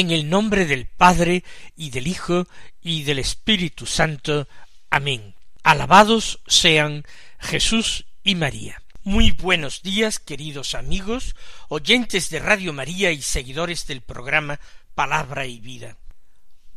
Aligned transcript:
En 0.00 0.10
el 0.10 0.30
nombre 0.30 0.64
del 0.64 0.86
Padre 0.86 1.44
y 1.76 1.90
del 1.90 2.06
Hijo 2.06 2.48
y 2.80 3.02
del 3.02 3.18
Espíritu 3.18 3.84
Santo. 3.84 4.48
Amén. 4.88 5.34
Alabados 5.62 6.40
sean 6.46 7.04
Jesús 7.38 8.06
y 8.24 8.34
María. 8.34 8.82
Muy 9.02 9.32
buenos 9.32 9.82
días, 9.82 10.18
queridos 10.18 10.74
amigos, 10.74 11.36
oyentes 11.68 12.30
de 12.30 12.38
Radio 12.38 12.72
María 12.72 13.10
y 13.10 13.20
seguidores 13.20 13.86
del 13.86 14.00
programa 14.00 14.58
Palabra 14.94 15.44
y 15.44 15.60
Vida. 15.60 15.98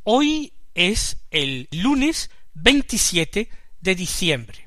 Hoy 0.04 0.52
es 0.74 1.16
el 1.32 1.70
lunes 1.72 2.30
27 2.56 3.48
de 3.80 3.96
diciembre. 3.96 4.66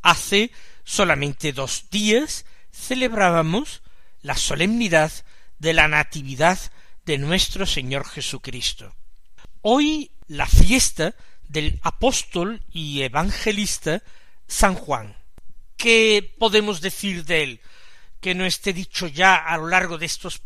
Hace 0.00 0.52
solamente 0.84 1.52
dos 1.52 1.90
días 1.90 2.46
celebrábamos 2.72 3.82
la 4.22 4.38
solemnidad 4.38 5.12
de 5.58 5.74
la 5.74 5.86
Natividad 5.86 6.58
de 7.04 7.18
nuestro 7.18 7.66
Señor 7.66 8.08
Jesucristo. 8.08 8.94
Hoy 9.60 10.10
la 10.26 10.46
fiesta 10.46 11.14
del 11.48 11.78
apóstol 11.82 12.62
y 12.72 13.02
evangelista 13.02 14.02
San 14.46 14.74
Juan. 14.74 15.16
¿Qué 15.76 16.34
podemos 16.38 16.80
decir 16.80 17.24
de 17.24 17.42
él? 17.42 17.60
Que 18.20 18.34
no 18.34 18.46
esté 18.46 18.72
dicho 18.72 19.06
ya 19.06 19.36
a 19.36 19.58
lo 19.58 19.68
largo 19.68 19.98
de 19.98 20.06
estos 20.06 20.40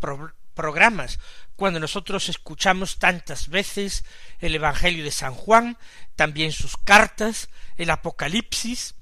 programas, 0.55 1.21
cuando 1.55 1.79
nosotros 1.79 2.29
escuchamos 2.29 2.99
tantas 2.99 3.49
veces 3.49 4.05
el 4.41 4.55
Evangelio 4.55 5.05
de 5.05 5.11
San 5.13 5.35
Juan, 5.35 5.79
también 6.17 6.51
sus 6.53 6.77
cartas, 6.77 7.49
el 7.77 7.91
Apocalipsis, 7.91 8.95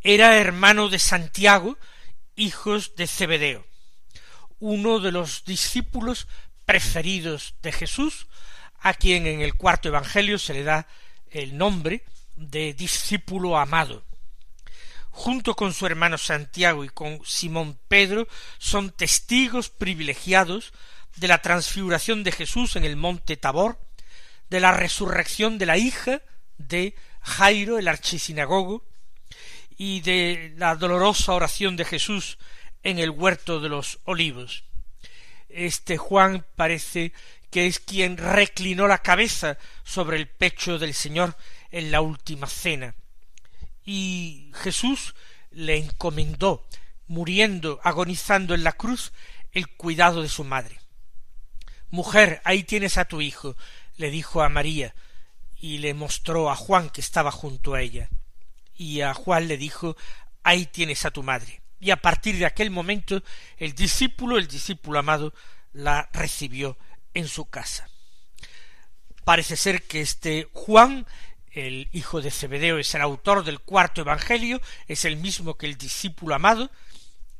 era 0.00 0.38
hermano 0.38 0.88
de 0.88 1.00
Santiago, 1.00 1.76
hijos 2.36 2.94
de 2.94 3.08
Zebedeo 3.08 3.65
uno 4.60 5.00
de 5.00 5.12
los 5.12 5.44
discípulos 5.44 6.26
preferidos 6.64 7.54
de 7.62 7.72
Jesús, 7.72 8.26
a 8.80 8.94
quien 8.94 9.26
en 9.26 9.40
el 9.40 9.54
cuarto 9.54 9.88
Evangelio 9.88 10.38
se 10.38 10.54
le 10.54 10.64
da 10.64 10.86
el 11.30 11.56
nombre 11.56 12.04
de 12.36 12.74
discípulo 12.74 13.56
amado. 13.58 14.04
Junto 15.10 15.54
con 15.54 15.72
su 15.72 15.86
hermano 15.86 16.18
Santiago 16.18 16.84
y 16.84 16.88
con 16.88 17.24
Simón 17.24 17.78
Pedro 17.88 18.28
son 18.58 18.90
testigos 18.90 19.70
privilegiados 19.70 20.72
de 21.16 21.28
la 21.28 21.40
transfiguración 21.40 22.22
de 22.22 22.32
Jesús 22.32 22.76
en 22.76 22.84
el 22.84 22.96
monte 22.96 23.36
Tabor, 23.36 23.80
de 24.50 24.60
la 24.60 24.72
resurrección 24.72 25.58
de 25.58 25.66
la 25.66 25.78
hija 25.78 26.20
de 26.58 26.94
Jairo, 27.22 27.78
el 27.78 27.88
archisinagogo, 27.88 28.84
y 29.78 30.00
de 30.00 30.54
la 30.56 30.74
dolorosa 30.76 31.32
oración 31.32 31.76
de 31.76 31.84
Jesús 31.84 32.38
en 32.86 33.00
el 33.00 33.10
huerto 33.10 33.58
de 33.58 33.68
los 33.68 33.98
olivos. 34.04 34.62
Este 35.48 35.96
Juan 35.96 36.46
parece 36.54 37.12
que 37.50 37.66
es 37.66 37.80
quien 37.80 38.16
reclinó 38.16 38.86
la 38.86 38.98
cabeza 38.98 39.58
sobre 39.82 40.18
el 40.18 40.28
pecho 40.28 40.78
del 40.78 40.94
Señor 40.94 41.36
en 41.72 41.90
la 41.90 42.00
última 42.00 42.46
cena. 42.46 42.94
Y 43.84 44.52
Jesús 44.54 45.16
le 45.50 45.78
encomendó, 45.78 46.64
muriendo, 47.08 47.80
agonizando 47.82 48.54
en 48.54 48.62
la 48.62 48.72
cruz, 48.74 49.12
el 49.50 49.68
cuidado 49.68 50.22
de 50.22 50.28
su 50.28 50.44
madre. 50.44 50.78
Mujer, 51.90 52.40
ahí 52.44 52.62
tienes 52.62 52.98
a 52.98 53.06
tu 53.06 53.20
hijo, 53.20 53.56
le 53.96 54.10
dijo 54.10 54.42
a 54.42 54.48
María, 54.48 54.94
y 55.56 55.78
le 55.78 55.92
mostró 55.92 56.50
a 56.52 56.54
Juan 56.54 56.90
que 56.90 57.00
estaba 57.00 57.32
junto 57.32 57.74
a 57.74 57.80
ella. 57.80 58.10
Y 58.76 59.00
a 59.00 59.12
Juan 59.12 59.48
le 59.48 59.56
dijo, 59.56 59.96
ahí 60.44 60.66
tienes 60.66 61.04
a 61.04 61.10
tu 61.10 61.24
madre 61.24 61.65
y 61.80 61.90
a 61.90 61.96
partir 61.96 62.38
de 62.38 62.46
aquel 62.46 62.70
momento 62.70 63.22
el 63.58 63.74
discípulo, 63.74 64.38
el 64.38 64.48
discípulo 64.48 64.98
amado, 64.98 65.34
la 65.72 66.08
recibió 66.12 66.78
en 67.14 67.28
su 67.28 67.46
casa. 67.46 67.88
Parece 69.24 69.56
ser 69.56 69.82
que 69.82 70.00
este 70.00 70.48
Juan, 70.52 71.06
el 71.50 71.88
hijo 71.92 72.20
de 72.20 72.30
Zebedeo, 72.30 72.78
es 72.78 72.94
el 72.94 73.02
autor 73.02 73.44
del 73.44 73.60
cuarto 73.60 74.00
Evangelio, 74.00 74.60
es 74.86 75.04
el 75.04 75.16
mismo 75.16 75.56
que 75.56 75.66
el 75.66 75.76
discípulo 75.76 76.34
amado, 76.34 76.70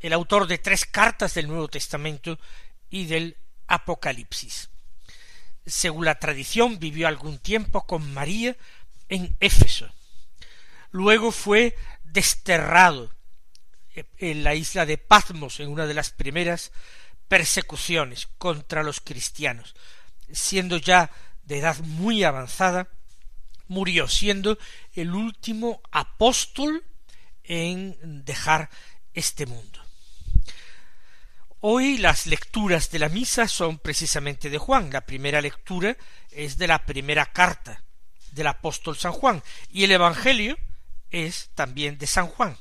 el 0.01 0.13
autor 0.13 0.47
de 0.47 0.59
tres 0.59 0.85
cartas 0.85 1.35
del 1.35 1.49
Nuevo 1.49 1.69
Testamento 1.69 2.39
y 2.91 3.07
del 3.07 3.37
Apocalipsis. 3.67 4.71
Según 5.65 6.05
la 6.05 6.19
tradición, 6.19 6.79
vivió 6.79 7.09
algún 7.09 7.39
tiempo 7.39 7.87
con 7.87 8.13
María 8.13 8.57
en 9.09 9.37
Éfeso. 9.41 9.93
Luego 10.91 11.33
fue 11.33 11.77
desterrado 12.05 13.16
en 14.19 14.45
la 14.45 14.55
isla 14.55 14.87
de 14.87 14.99
Patmos 14.99 15.61
en 15.61 15.69
una 15.69 15.87
de 15.87 15.95
las 15.95 16.11
primeras 16.11 16.73
persecuciones 17.29 18.29
contra 18.39 18.83
los 18.83 19.01
cristianos. 19.01 19.75
Siendo 20.33 20.77
ya 20.77 21.11
de 21.45 21.59
edad 21.59 21.79
muy 21.81 22.25
avanzada, 22.25 22.89
murió 23.69 24.09
siendo 24.09 24.59
el 24.95 25.15
último 25.15 25.81
apóstol 25.91 26.85
en 27.45 28.25
dejar 28.25 28.71
este 29.15 29.47
mundo. 29.47 29.81
Hoy 31.61 31.99
las 31.99 32.27
lecturas 32.27 32.91
de 32.91 32.99
la 32.99 33.09
misa 33.09 33.49
son 33.49 33.79
precisamente 33.79 34.51
de 34.51 34.59
Juan. 34.59 34.91
La 34.93 35.01
primera 35.01 35.41
lectura 35.41 35.97
es 36.31 36.59
de 36.59 36.67
la 36.67 36.85
primera 36.85 37.27
carta 37.33 37.83
del 38.33 38.47
apóstol 38.47 38.97
San 38.97 39.13
Juan 39.13 39.43
y 39.71 39.85
el 39.85 39.93
Evangelio 39.93 40.59
es 41.11 41.51
también 41.55 41.99
de 41.99 42.07
San 42.07 42.27
Juan 42.29 42.57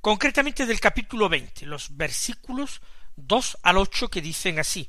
concretamente 0.00 0.66
del 0.66 0.80
capítulo 0.80 1.28
veinte, 1.28 1.66
los 1.66 1.96
versículos 1.96 2.80
dos 3.16 3.58
al 3.62 3.76
ocho 3.76 4.08
que 4.08 4.22
dicen 4.22 4.58
así. 4.58 4.88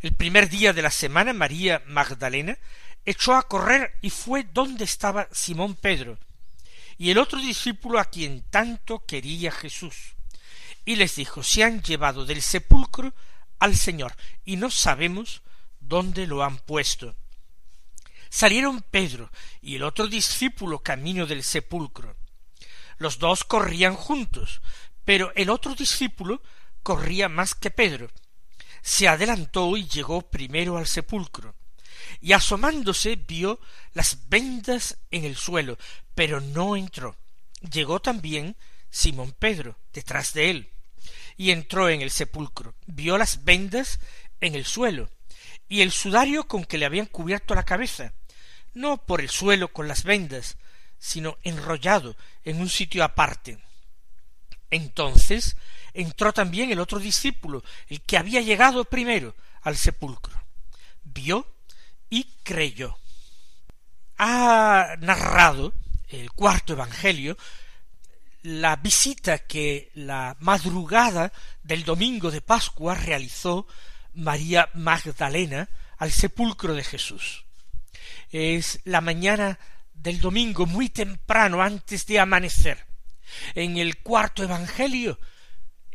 El 0.00 0.14
primer 0.14 0.48
día 0.48 0.72
de 0.72 0.82
la 0.82 0.90
semana 0.90 1.32
María 1.32 1.82
Magdalena 1.86 2.56
echó 3.04 3.34
a 3.34 3.48
correr 3.48 3.96
y 4.02 4.10
fue 4.10 4.44
donde 4.44 4.84
estaba 4.84 5.28
Simón 5.32 5.74
Pedro 5.74 6.18
y 6.98 7.10
el 7.10 7.18
otro 7.18 7.38
discípulo 7.40 8.00
a 8.00 8.06
quien 8.06 8.42
tanto 8.50 9.04
quería 9.06 9.52
Jesús. 9.52 10.14
Y 10.84 10.96
les 10.96 11.14
dijo, 11.16 11.42
se 11.42 11.62
han 11.62 11.82
llevado 11.82 12.26
del 12.26 12.42
sepulcro 12.42 13.14
al 13.60 13.76
Señor 13.76 14.14
y 14.44 14.56
no 14.56 14.70
sabemos 14.70 15.42
dónde 15.80 16.26
lo 16.26 16.42
han 16.42 16.58
puesto. 16.58 17.14
Salieron 18.30 18.82
Pedro 18.82 19.30
y 19.62 19.76
el 19.76 19.84
otro 19.84 20.06
discípulo 20.08 20.80
camino 20.80 21.26
del 21.26 21.42
sepulcro. 21.42 22.17
Los 22.98 23.18
dos 23.18 23.44
corrían 23.44 23.94
juntos, 23.94 24.60
pero 25.04 25.32
el 25.34 25.50
otro 25.50 25.74
discípulo 25.74 26.42
corría 26.82 27.28
más 27.28 27.54
que 27.54 27.70
Pedro. 27.70 28.10
Se 28.82 29.08
adelantó 29.08 29.76
y 29.76 29.86
llegó 29.88 30.22
primero 30.22 30.76
al 30.76 30.86
sepulcro, 30.86 31.54
y 32.20 32.32
asomándose 32.32 33.16
vio 33.16 33.60
las 33.94 34.28
vendas 34.28 34.98
en 35.10 35.24
el 35.24 35.36
suelo, 35.36 35.78
pero 36.14 36.40
no 36.40 36.76
entró. 36.76 37.16
Llegó 37.72 38.00
también 38.00 38.56
Simón 38.90 39.34
Pedro 39.38 39.78
detrás 39.92 40.32
de 40.32 40.50
él, 40.50 40.70
y 41.36 41.50
entró 41.50 41.88
en 41.88 42.02
el 42.02 42.10
sepulcro, 42.10 42.74
vio 42.86 43.18
las 43.18 43.44
vendas 43.44 44.00
en 44.40 44.54
el 44.54 44.64
suelo, 44.64 45.10
y 45.68 45.82
el 45.82 45.92
sudario 45.92 46.48
con 46.48 46.64
que 46.64 46.78
le 46.78 46.86
habían 46.86 47.06
cubierto 47.06 47.54
la 47.54 47.64
cabeza, 47.64 48.12
no 48.74 49.04
por 49.06 49.20
el 49.20 49.28
suelo 49.28 49.72
con 49.72 49.88
las 49.88 50.04
vendas, 50.04 50.56
sino 50.98 51.38
enrollado 51.42 52.16
en 52.44 52.60
un 52.60 52.68
sitio 52.68 53.04
aparte. 53.04 53.58
Entonces 54.70 55.56
entró 55.94 56.32
también 56.32 56.70
el 56.70 56.80
otro 56.80 56.98
discípulo, 56.98 57.64
el 57.88 58.02
que 58.02 58.18
había 58.18 58.40
llegado 58.40 58.84
primero 58.84 59.34
al 59.62 59.76
sepulcro. 59.76 60.40
Vio 61.04 61.46
y 62.10 62.24
creyó. 62.42 62.98
Ha 64.18 64.96
narrado 65.00 65.72
el 66.08 66.32
cuarto 66.32 66.72
Evangelio 66.72 67.36
la 68.42 68.76
visita 68.76 69.38
que 69.38 69.90
la 69.94 70.36
madrugada 70.40 71.32
del 71.62 71.84
domingo 71.84 72.30
de 72.30 72.40
Pascua 72.40 72.94
realizó 72.94 73.66
María 74.14 74.68
Magdalena 74.74 75.68
al 75.98 76.12
sepulcro 76.12 76.74
de 76.74 76.84
Jesús. 76.84 77.44
Es 78.30 78.80
la 78.84 79.00
mañana 79.00 79.58
del 80.02 80.20
domingo 80.20 80.66
muy 80.66 80.88
temprano 80.88 81.62
antes 81.62 82.06
de 82.06 82.20
amanecer. 82.20 82.86
En 83.54 83.76
el 83.76 83.98
cuarto 83.98 84.42
Evangelio, 84.42 85.18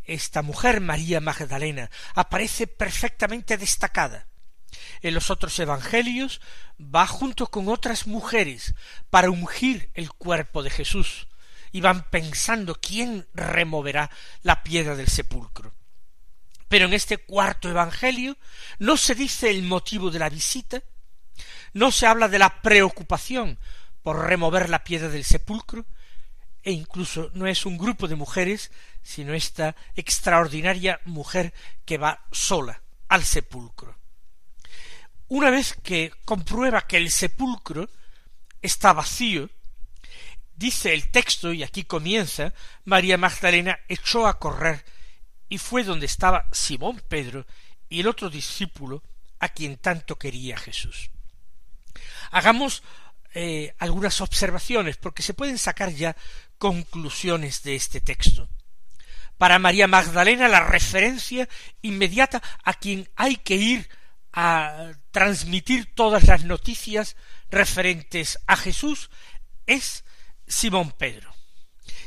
esta 0.04 0.42
mujer, 0.42 0.82
María 0.82 1.22
Magdalena, 1.22 1.90
aparece 2.14 2.68
perfectamente 2.68 3.58
destacada. 3.58 4.28
en 5.02 5.14
los 5.14 5.30
otros 5.30 5.58
evangelios, 5.60 6.42
va 6.80 7.06
junto 7.06 7.48
con 7.48 7.68
otras 7.68 8.08
mujeres 8.08 8.74
para 9.10 9.30
ungir 9.30 9.92
el 9.94 10.12
cuerpo 10.12 10.64
de 10.64 10.72
Jesús, 10.72 11.28
y 11.72 11.82
van 11.82 12.10
pensando 12.10 12.80
quién 12.82 13.28
removerá 13.34 14.10
la 14.42 14.64
piedra 14.64 14.96
del 14.96 15.10
sepulcro. 15.10 15.76
Pero 16.70 16.86
en 16.86 16.94
este 16.94 17.18
cuarto 17.18 17.70
evangelio 17.70 18.38
no 18.80 18.98
se 18.98 19.14
dice 19.14 19.52
el 19.52 19.62
motivo 19.62 20.10
de 20.10 20.20
la 20.20 20.30
visita, 20.30 20.82
no 21.74 21.92
se 21.92 22.08
habla 22.08 22.28
de 22.28 22.40
la 22.40 22.62
preocupación 22.62 23.60
por 24.04 24.28
remover 24.28 24.70
la 24.70 24.84
piedra 24.84 25.10
del 25.10 25.24
sepulcro, 25.24 25.86
e 26.62 26.72
incluso 26.72 27.32
no 27.34 27.48
es 27.48 27.66
un 27.66 27.78
grupo 27.78 28.08
de 28.08 28.16
mujeres, 28.16 28.72
sino 29.02 29.34
esta 29.34 29.76
extraordinaria 29.96 31.00
mujer 31.06 31.54
que 31.86 31.98
va 31.98 32.26
sola 32.32 32.82
al 33.10 33.24
sepulcro. 33.24 33.98
Una 35.28 35.50
vez 35.50 35.76
que 35.84 36.14
comprueba 36.26 36.86
que 36.86 36.98
el 36.98 37.12
sepulcro 37.12 37.90
está 38.62 38.94
vacío, 38.94 39.50
dice 40.56 40.94
el 40.94 41.10
texto, 41.10 41.52
y 41.52 41.64
aquí 41.64 41.84
comienza, 41.84 42.54
María 42.86 43.18
Magdalena 43.18 43.80
echó 43.88 44.28
a 44.28 44.40
correr 44.40 44.86
y 45.50 45.58
fue 45.58 45.84
donde 45.84 46.06
estaba 46.06 46.48
Simón 46.52 47.02
Pedro 47.08 47.46
y 47.90 48.00
el 48.00 48.08
otro 48.08 48.30
discípulo 48.30 49.04
a 49.40 49.50
quien 49.50 49.78
tanto 49.78 50.18
quería 50.18 50.58
Jesús. 50.58 51.10
Hagamos 52.32 52.82
eh, 53.34 53.74
algunas 53.80 54.22
observaciones, 54.22 54.98
porque 54.98 55.24
se 55.24 55.34
pueden 55.34 55.58
sacar 55.58 55.92
ya 55.92 56.16
conclusiones 56.58 57.64
de 57.64 57.76
este 57.76 58.02
texto. 58.02 58.48
Para 59.38 59.60
María 59.60 59.88
Magdalena 59.88 60.48
la 60.48 60.62
referencia 60.62 61.50
inmediata 61.82 62.42
a 62.64 62.74
quien 62.74 63.10
hay 63.16 63.38
que 63.38 63.56
ir 63.56 63.90
a 64.32 64.94
transmitir 65.12 65.94
todas 65.94 66.28
las 66.28 66.44
noticias 66.44 67.16
referentes 67.50 68.40
a 68.48 68.56
Jesús 68.56 69.10
es 69.68 70.04
Simón 70.48 70.92
Pedro. 70.92 71.34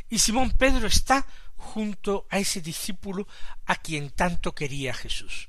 Y 0.09 0.19
Simón 0.19 0.53
Pedro 0.53 0.87
está 0.87 1.27
junto 1.57 2.27
a 2.31 2.39
ese 2.39 2.61
discípulo 2.61 3.27
a 3.65 3.77
quien 3.77 4.11
tanto 4.11 4.55
quería 4.55 4.95
Jesús. 4.95 5.49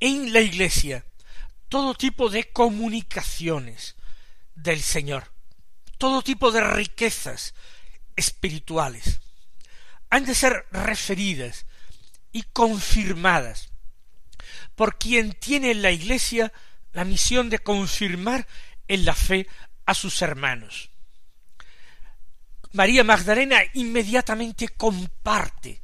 En 0.00 0.32
la 0.32 0.40
iglesia, 0.40 1.04
todo 1.68 1.94
tipo 1.94 2.28
de 2.28 2.52
comunicaciones, 2.52 3.96
del 4.54 4.80
Señor, 4.80 5.32
todo 5.98 6.22
tipo 6.22 6.50
de 6.52 6.60
riquezas 6.60 7.54
espirituales, 8.16 9.20
han 10.10 10.24
de 10.24 10.34
ser 10.34 10.66
referidas 10.72 11.66
y 12.32 12.42
confirmadas 12.42 13.70
por 14.74 14.98
quien 14.98 15.32
tiene 15.32 15.70
en 15.70 15.82
la 15.82 15.90
Iglesia 15.90 16.52
la 16.92 17.04
misión 17.04 17.50
de 17.50 17.58
confirmar 17.58 18.46
en 18.88 19.04
la 19.04 19.14
fe 19.14 19.46
a 19.86 19.94
sus 19.94 20.22
hermanos. 20.22 20.90
María 22.72 23.04
Magdalena 23.04 23.60
inmediatamente 23.74 24.68
comparte 24.68 25.80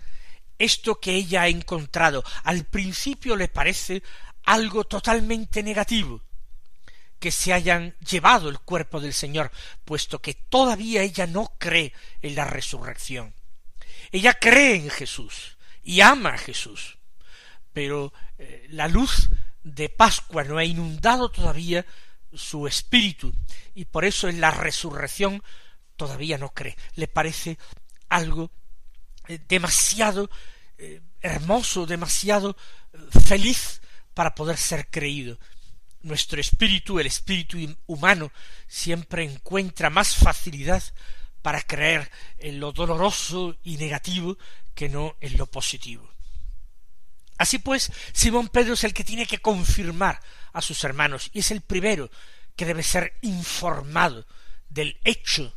esto 0.59 0.99
que 0.99 1.15
ella 1.15 1.43
ha 1.43 1.49
encontrado. 1.49 2.25
Al 2.45 2.65
principio 2.65 3.37
le 3.37 3.49
parece 3.49 4.03
algo 4.45 4.85
totalmente 4.85 5.63
negativo, 5.63 6.23
que 7.19 7.31
se 7.31 7.53
hayan 7.53 7.95
llevado 7.99 8.49
el 8.49 8.61
cuerpo 8.61 9.01
del 9.01 9.13
Señor, 9.13 9.51
puesto 9.85 10.21
que 10.21 10.35
todavía 10.35 11.03
ella 11.03 11.27
no 11.27 11.55
cree 11.59 11.93
en 12.23 12.35
la 12.35 12.45
resurrección. 12.45 13.35
Ella 14.11 14.35
cree 14.35 14.77
en 14.77 14.91
Jesús 14.91 15.59
y 15.83 16.01
ama 16.01 16.35
a 16.35 16.39
Jesús, 16.39 16.99
pero 17.73 18.13
eh, 18.39 18.67
la 18.71 18.89
luz 18.89 19.31
de 19.63 19.89
Pascua 19.89 20.45
no 20.45 20.59
ha 20.59 20.65
inundado 20.65 21.31
todavía 21.31 21.85
su 22.33 22.67
espíritu 22.67 23.35
y 23.75 23.87
por 23.87 24.05
eso 24.05 24.29
en 24.29 24.41
la 24.41 24.51
resurrección 24.51 25.43
todavía 25.97 26.39
no 26.39 26.51
cree. 26.51 26.77
Le 26.95 27.09
parece 27.09 27.59
algo 28.09 28.51
eh, 29.27 29.41
demasiado 29.49 30.31
eh, 30.79 31.03
hermoso, 31.21 31.85
demasiado 31.85 32.57
feliz 33.27 33.81
para 34.15 34.35
poder 34.35 34.57
ser 34.57 34.89
creído 34.89 35.39
nuestro 36.03 36.41
espíritu, 36.41 36.99
el 36.99 37.07
espíritu 37.07 37.59
humano, 37.87 38.33
siempre 38.67 39.25
encuentra 39.25 39.91
más 39.91 40.15
facilidad 40.17 40.83
para 41.43 41.63
creer 41.63 42.11
en 42.39 42.61
lo 42.61 42.73
doloroso 42.73 43.57
y 43.63 43.77
negativo 43.77 44.39
que 44.75 44.89
no 44.89 45.17
en 45.21 45.37
lo 45.37 45.47
positivo. 45.47 46.09
Así 47.39 47.59
pues, 47.59 47.93
Simón 48.13 48.49
Pedro 48.49 48.75
es 48.75 48.85
el 48.85 48.93
que 48.93 49.05
tiene 49.05 49.27
que 49.27 49.39
confirmar 49.39 50.21
a 50.53 50.61
sus 50.61 50.83
hermanos 50.85 51.31
y 51.33 51.39
es 51.39 51.51
el 51.51 51.61
primero 51.61 52.11
que 52.57 52.67
debe 52.67 52.83
ser 52.83 53.17
informado 53.23 54.27
del 54.69 54.99
hecho 55.05 55.55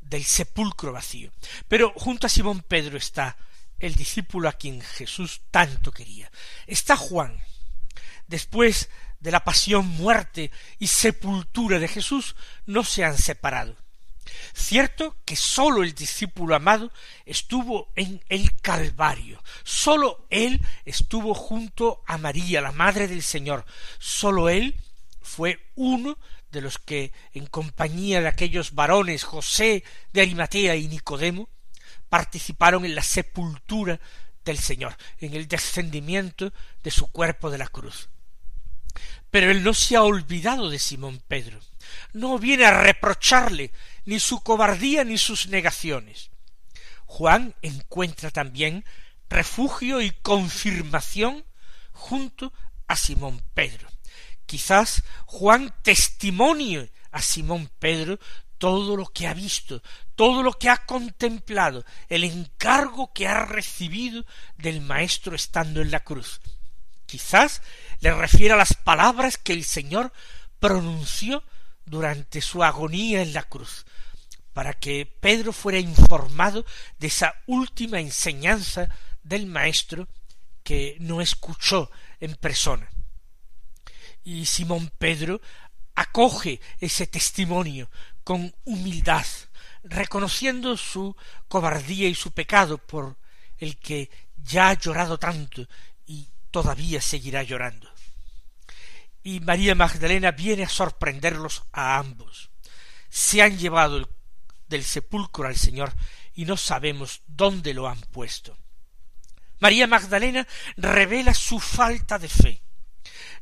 del 0.00 0.24
sepulcro 0.24 0.92
vacío. 0.92 1.30
Pero 1.68 1.92
junto 1.96 2.26
a 2.26 2.30
Simón 2.30 2.64
Pedro 2.66 2.96
está 2.96 3.36
el 3.78 3.94
discípulo 3.94 4.48
a 4.48 4.54
quien 4.54 4.80
Jesús 4.80 5.42
tanto 5.50 5.92
quería. 5.92 6.30
Está 6.66 6.96
Juan. 6.96 7.42
Después 8.26 8.88
de 9.20 9.30
la 9.30 9.44
pasión, 9.44 9.86
muerte 9.86 10.50
y 10.78 10.86
sepultura 10.86 11.78
de 11.78 11.88
Jesús 11.88 12.36
no 12.66 12.84
se 12.84 13.04
han 13.04 13.18
separado. 13.18 13.76
Cierto 14.54 15.16
que 15.24 15.36
sólo 15.36 15.82
el 15.82 15.94
discípulo 15.94 16.54
amado 16.54 16.92
estuvo 17.24 17.92
en 17.96 18.22
el 18.28 18.60
Calvario, 18.60 19.42
sólo 19.64 20.26
él 20.30 20.64
estuvo 20.84 21.34
junto 21.34 22.02
a 22.06 22.18
María, 22.18 22.60
la 22.60 22.72
Madre 22.72 23.08
del 23.08 23.22
Señor, 23.22 23.64
sólo 23.98 24.48
él 24.48 24.76
fue 25.20 25.70
uno 25.74 26.18
de 26.50 26.60
los 26.60 26.78
que, 26.78 27.12
en 27.32 27.46
compañía 27.46 28.20
de 28.20 28.28
aquellos 28.28 28.74
varones 28.74 29.24
José 29.24 29.84
de 30.12 30.22
Arimatea 30.22 30.76
y 30.76 30.88
Nicodemo, 30.88 31.48
participaron 32.08 32.84
en 32.84 32.94
la 32.94 33.02
sepultura 33.02 34.00
del 34.44 34.58
Señor, 34.58 34.96
en 35.18 35.34
el 35.34 35.46
descendimiento 35.46 36.52
de 36.82 36.90
su 36.90 37.06
cuerpo 37.08 37.50
de 37.50 37.58
la 37.58 37.68
cruz. 37.68 38.08
Pero 39.30 39.50
él 39.50 39.62
no 39.62 39.74
se 39.74 39.96
ha 39.96 40.02
olvidado 40.02 40.70
de 40.70 40.78
Simón 40.78 41.22
Pedro. 41.26 41.60
No 42.12 42.38
viene 42.38 42.64
a 42.64 42.82
reprocharle 42.82 43.72
ni 44.04 44.20
su 44.20 44.42
cobardía 44.42 45.04
ni 45.04 45.18
sus 45.18 45.48
negaciones. 45.48 46.30
Juan 47.06 47.54
encuentra 47.62 48.30
también 48.30 48.84
refugio 49.28 50.00
y 50.00 50.10
confirmación 50.10 51.44
junto 51.92 52.52
a 52.86 52.96
Simón 52.96 53.42
Pedro. 53.54 53.88
Quizás 54.46 55.02
Juan 55.26 55.74
testimonie 55.82 56.90
a 57.10 57.20
Simón 57.20 57.70
Pedro 57.78 58.18
todo 58.58 58.96
lo 58.96 59.06
que 59.06 59.26
ha 59.26 59.34
visto, 59.34 59.82
todo 60.14 60.42
lo 60.42 60.52
que 60.52 60.68
ha 60.68 60.84
contemplado, 60.84 61.84
el 62.08 62.24
encargo 62.24 63.12
que 63.12 63.28
ha 63.28 63.44
recibido 63.44 64.24
del 64.56 64.80
Maestro 64.80 65.34
estando 65.34 65.80
en 65.80 65.90
la 65.90 66.00
cruz. 66.00 66.40
Quizás 67.08 67.62
le 68.00 68.12
refiere 68.12 68.52
a 68.52 68.58
las 68.58 68.74
palabras 68.74 69.38
que 69.38 69.54
el 69.54 69.64
Señor 69.64 70.12
pronunció 70.60 71.42
durante 71.86 72.42
su 72.42 72.62
agonía 72.62 73.22
en 73.22 73.32
la 73.32 73.44
cruz, 73.44 73.86
para 74.52 74.74
que 74.74 75.06
Pedro 75.06 75.54
fuera 75.54 75.78
informado 75.78 76.66
de 76.98 77.06
esa 77.06 77.34
última 77.46 77.98
enseñanza 77.98 78.90
del 79.22 79.46
Maestro 79.46 80.06
que 80.62 80.98
no 81.00 81.22
escuchó 81.22 81.90
en 82.20 82.34
persona. 82.34 82.86
Y 84.22 84.44
Simón 84.44 84.92
Pedro 84.98 85.40
acoge 85.94 86.60
ese 86.78 87.06
testimonio 87.06 87.88
con 88.22 88.54
humildad, 88.64 89.24
reconociendo 89.82 90.76
su 90.76 91.16
cobardía 91.48 92.06
y 92.06 92.14
su 92.14 92.32
pecado 92.32 92.76
por 92.76 93.16
el 93.56 93.78
que 93.78 94.10
ya 94.36 94.68
ha 94.68 94.74
llorado 94.74 95.18
tanto 95.18 95.66
todavía 96.50 97.00
seguirá 97.00 97.42
llorando. 97.42 97.90
Y 99.22 99.40
María 99.40 99.74
Magdalena 99.74 100.30
viene 100.30 100.64
a 100.64 100.68
sorprenderlos 100.68 101.64
a 101.72 101.98
ambos. 101.98 102.50
Se 103.10 103.42
han 103.42 103.58
llevado 103.58 104.08
del 104.68 104.84
sepulcro 104.84 105.48
al 105.48 105.56
Señor 105.56 105.92
y 106.34 106.44
no 106.44 106.56
sabemos 106.56 107.22
dónde 107.26 107.74
lo 107.74 107.88
han 107.88 108.00
puesto. 108.00 108.56
María 109.60 109.86
Magdalena 109.86 110.46
revela 110.76 111.34
su 111.34 111.58
falta 111.58 112.18
de 112.18 112.28
fe. 112.28 112.62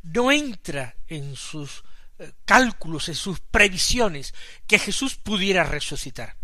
No 0.03 0.33
entra 0.33 0.97
en 1.07 1.37
sus 1.37 1.85
eh, 2.19 2.33
cálculos, 2.45 3.09
en 3.09 3.15
sus 3.15 3.41
previsiones, 3.41 4.35
que 4.67 4.79
Jesús 4.79 5.17
pudiera 5.17 5.65
resucitar. 5.65 6.37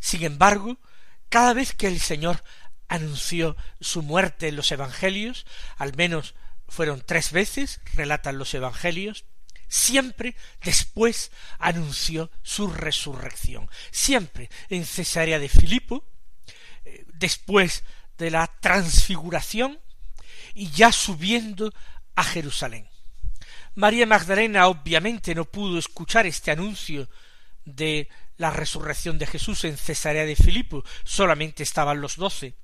Sin 0.00 0.22
embargo, 0.22 0.78
cada 1.28 1.54
vez 1.54 1.74
que 1.74 1.88
el 1.88 2.00
Señor 2.00 2.42
anunció 2.90 3.56
su 3.80 4.02
muerte 4.02 4.48
en 4.48 4.56
los 4.56 4.70
Evangelios, 4.72 5.46
al 5.76 5.96
menos 5.96 6.34
fueron 6.68 7.02
tres 7.06 7.30
veces, 7.30 7.80
relatan 7.94 8.36
los 8.36 8.52
Evangelios, 8.52 9.24
siempre 9.68 10.34
después 10.64 11.30
anunció 11.60 12.32
su 12.42 12.66
resurrección, 12.68 13.70
siempre 13.92 14.50
en 14.68 14.84
Cesarea 14.84 15.38
de 15.38 15.48
Filipo, 15.48 16.04
eh, 16.84 17.06
después 17.14 17.84
de 18.18 18.32
la 18.32 18.48
transfiguración 18.60 19.78
y 20.52 20.70
ya 20.70 20.90
subiendo 20.90 21.72
a 22.16 22.24
Jerusalén. 22.24 22.88
María 23.76 24.04
Magdalena 24.04 24.66
obviamente 24.66 25.32
no 25.36 25.44
pudo 25.44 25.78
escuchar 25.78 26.26
este 26.26 26.50
anuncio 26.50 27.08
de 27.64 28.08
la 28.36 28.50
resurrección 28.50 29.16
de 29.16 29.26
Jesús 29.26 29.62
en 29.64 29.76
Cesarea 29.76 30.24
de 30.24 30.34
Filipo, 30.34 30.82
solamente 31.04 31.62
estaban 31.62 32.00
los 32.00 32.16
doce. 32.16 32.56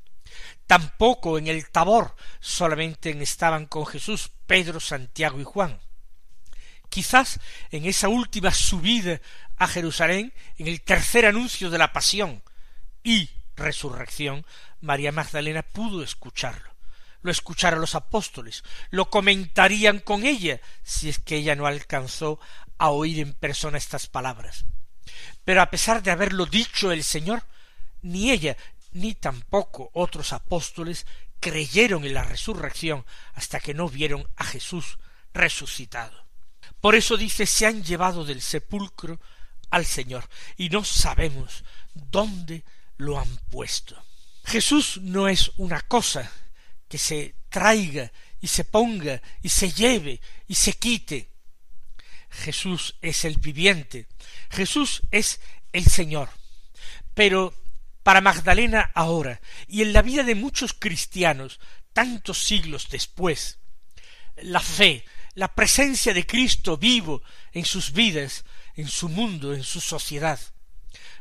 Tampoco 0.66 1.38
en 1.38 1.46
el 1.46 1.70
Tabor 1.70 2.16
solamente 2.40 3.10
estaban 3.22 3.66
con 3.66 3.86
Jesús 3.86 4.30
Pedro, 4.46 4.80
Santiago 4.80 5.40
y 5.40 5.44
Juan. 5.44 5.80
Quizás 6.88 7.40
en 7.70 7.84
esa 7.84 8.08
última 8.08 8.52
subida 8.52 9.20
a 9.56 9.66
Jerusalén, 9.66 10.32
en 10.58 10.66
el 10.66 10.82
tercer 10.82 11.26
anuncio 11.26 11.70
de 11.70 11.78
la 11.78 11.92
pasión 11.92 12.42
y 13.02 13.30
resurrección, 13.56 14.44
María 14.80 15.12
Magdalena 15.12 15.62
pudo 15.62 16.02
escucharlo. 16.02 16.74
Lo 17.22 17.30
escucharon 17.30 17.80
los 17.80 17.94
apóstoles, 17.94 18.62
lo 18.90 19.10
comentarían 19.10 19.98
con 19.98 20.24
ella, 20.24 20.60
si 20.84 21.08
es 21.08 21.18
que 21.18 21.36
ella 21.36 21.56
no 21.56 21.66
alcanzó 21.66 22.38
a 22.78 22.90
oír 22.90 23.18
en 23.20 23.32
persona 23.32 23.78
estas 23.78 24.06
palabras. 24.06 24.64
Pero 25.44 25.62
a 25.62 25.70
pesar 25.70 26.02
de 26.02 26.10
haberlo 26.10 26.46
dicho 26.46 26.92
el 26.92 27.02
Señor, 27.02 27.42
ni 28.02 28.30
ella 28.30 28.56
ni 28.96 29.14
tampoco 29.14 29.90
otros 29.92 30.32
apóstoles 30.32 31.06
creyeron 31.40 32.04
en 32.04 32.14
la 32.14 32.24
resurrección 32.24 33.04
hasta 33.34 33.60
que 33.60 33.74
no 33.74 33.88
vieron 33.88 34.28
a 34.36 34.44
Jesús 34.44 34.98
resucitado. 35.32 36.26
Por 36.80 36.94
eso 36.94 37.16
dice 37.16 37.46
se 37.46 37.66
han 37.66 37.84
llevado 37.84 38.24
del 38.24 38.40
sepulcro 38.40 39.20
al 39.70 39.84
Señor 39.84 40.28
y 40.56 40.68
no 40.70 40.84
sabemos 40.84 41.64
dónde 41.94 42.64
lo 42.96 43.18
han 43.18 43.36
puesto. 43.50 44.02
Jesús 44.44 44.98
no 45.02 45.28
es 45.28 45.52
una 45.56 45.80
cosa 45.82 46.30
que 46.88 46.98
se 46.98 47.34
traiga 47.48 48.12
y 48.40 48.48
se 48.48 48.64
ponga 48.64 49.20
y 49.42 49.48
se 49.48 49.72
lleve 49.72 50.20
y 50.46 50.54
se 50.54 50.72
quite. 50.74 51.30
Jesús 52.30 52.96
es 53.02 53.24
el 53.24 53.36
viviente, 53.38 54.06
Jesús 54.50 55.02
es 55.10 55.40
el 55.72 55.84
Señor. 55.86 56.30
Pero 57.14 57.54
para 58.06 58.20
Magdalena 58.20 58.92
ahora 58.94 59.40
y 59.66 59.82
en 59.82 59.92
la 59.92 60.00
vida 60.00 60.22
de 60.22 60.36
muchos 60.36 60.72
cristianos 60.72 61.58
tantos 61.92 62.38
siglos 62.38 62.86
después, 62.88 63.58
la 64.36 64.60
fe, 64.60 65.04
la 65.34 65.52
presencia 65.56 66.14
de 66.14 66.24
Cristo 66.24 66.76
vivo 66.76 67.20
en 67.50 67.64
sus 67.64 67.90
vidas, 67.90 68.44
en 68.76 68.86
su 68.86 69.08
mundo, 69.08 69.54
en 69.54 69.64
su 69.64 69.80
sociedad, 69.80 70.38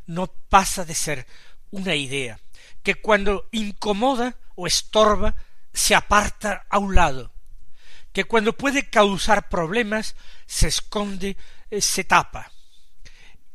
no 0.06 0.28
pasa 0.28 0.86
de 0.86 0.94
ser 0.94 1.26
una 1.72 1.96
idea 1.96 2.40
que 2.84 2.94
cuando 2.94 3.50
incomoda 3.52 4.38
o 4.54 4.68
estorba 4.68 5.34
se 5.74 5.96
aparta 5.96 6.68
a 6.70 6.78
un 6.78 6.94
lado, 6.94 7.34
que 8.14 8.26
cuando 8.26 8.56
puede 8.56 8.92
causar 8.92 9.50
problemas 9.50 10.16
se 10.46 10.68
esconde, 10.68 11.36
eh, 11.72 11.82
se 11.82 12.04
tapa. 12.04 12.52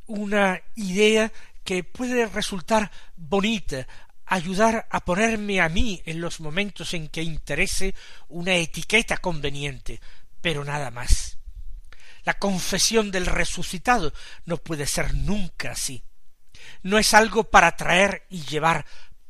Una 0.09 0.61
idea 0.75 1.31
que 1.65 1.85
puede 1.85 2.27
resultar 2.27 2.91
bonita, 3.17 3.87
ayudar 4.27 4.87
a 4.91 5.05
ponerme 5.05 5.61
a 5.61 5.69
mí 5.69 6.03
en 6.07 6.21
los 6.21 6.41
momentos 6.41 6.95
en 6.95 7.09
que 7.09 7.23
interese 7.23 7.95
una 8.29 8.55
etiqueta 8.55 9.17
conveniente, 9.17 10.01
pero 10.41 10.65
nada 10.65 10.91
más. 10.91 11.39
La 12.25 12.39
confesión 12.39 13.11
del 13.11 13.27
resucitado 13.27 14.13
no 14.45 14.59
puede 14.59 14.87
ser 14.87 15.15
nunca 15.15 15.73
así. 15.73 16.05
No 16.83 16.99
es 16.99 17.15
algo 17.15 17.45
para 17.45 17.77
traer 17.77 18.27
y 18.31 18.43
llevar, 18.43 18.87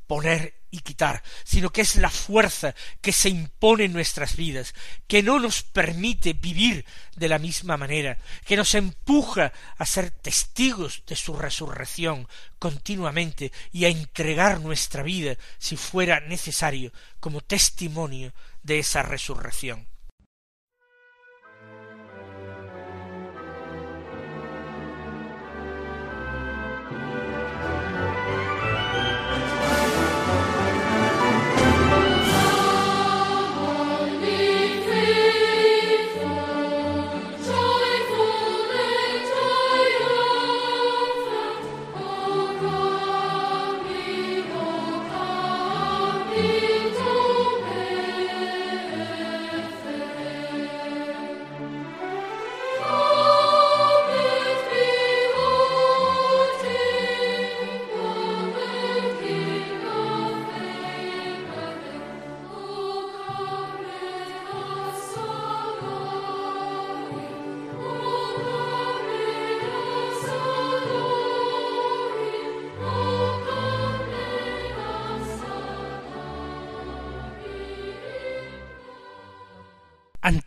poner 0.06 0.59
y 0.70 0.80
quitar, 0.80 1.22
sino 1.44 1.70
que 1.70 1.80
es 1.80 1.96
la 1.96 2.10
fuerza 2.10 2.74
que 3.00 3.12
se 3.12 3.28
impone 3.28 3.84
en 3.84 3.92
nuestras 3.92 4.36
vidas, 4.36 4.74
que 5.06 5.22
no 5.22 5.38
nos 5.38 5.62
permite 5.62 6.32
vivir 6.32 6.84
de 7.16 7.28
la 7.28 7.38
misma 7.38 7.76
manera, 7.76 8.18
que 8.44 8.56
nos 8.56 8.74
empuja 8.74 9.52
a 9.76 9.86
ser 9.86 10.10
testigos 10.10 11.02
de 11.06 11.16
su 11.16 11.34
resurrección 11.34 12.28
continuamente 12.58 13.52
y 13.72 13.84
a 13.84 13.88
entregar 13.88 14.60
nuestra 14.60 15.02
vida, 15.02 15.36
si 15.58 15.76
fuera 15.76 16.20
necesario, 16.20 16.92
como 17.18 17.40
testimonio 17.40 18.32
de 18.62 18.78
esa 18.78 19.02
resurrección. 19.02 19.89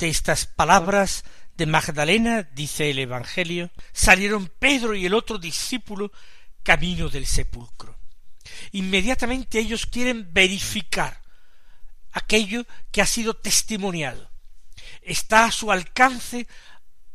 Ante 0.04 0.12
estas 0.12 0.48
palabras 0.48 1.24
de 1.56 1.66
Magdalena, 1.66 2.44
dice 2.44 2.90
el 2.90 3.00
Evangelio, 3.00 3.72
salieron 3.94 4.52
Pedro 4.60 4.96
y 4.96 5.06
el 5.06 5.14
otro 5.14 5.38
discípulo 5.38 6.12
camino 6.62 7.08
del 7.08 7.26
sepulcro. 7.26 7.98
Inmediatamente 8.74 9.60
ellos 9.60 9.86
quieren 9.86 10.34
verificar 10.34 11.22
aquello 12.12 12.66
que 12.92 13.02
ha 13.02 13.06
sido 13.06 13.34
testimoniado. 13.34 14.30
Está 15.02 15.46
a 15.46 15.52
su 15.52 15.72
alcance 15.72 16.50